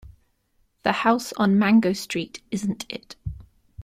[0.81, 3.15] The house on Mango Street isn't it.